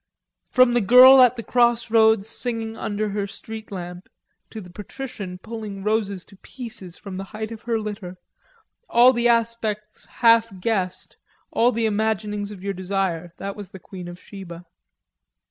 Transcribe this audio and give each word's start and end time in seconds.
From 0.49 0.73
the 0.73 0.81
girl 0.81 1.21
at 1.21 1.35
the 1.35 1.43
cross 1.43 1.91
roads 1.91 2.27
singing 2.27 2.75
under 2.75 3.09
her 3.09 3.27
street 3.27 3.71
lamp 3.71 4.09
to 4.49 4.59
the 4.59 4.71
patrician 4.71 5.37
pulling 5.37 5.83
roses 5.83 6.25
to 6.25 6.37
pieces 6.37 6.97
from 6.97 7.17
the 7.17 7.25
height 7.25 7.51
of 7.51 7.61
her 7.61 7.77
litter, 7.79 8.17
all 8.89 9.13
the 9.13 9.29
aspects' 9.29 10.07
half 10.07 10.59
guessed, 10.59 11.17
all 11.51 11.71
the 11.71 11.85
imaginings 11.85 12.49
of 12.49 12.63
your 12.63 12.73
desire... 12.73 13.31
that 13.37 13.55
was 13.55 13.69
the 13.69 13.77
Queen 13.79 14.07
of 14.07 14.19
Sheba. 14.19 14.65